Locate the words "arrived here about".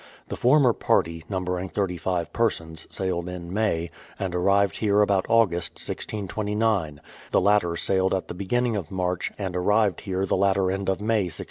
4.33-5.27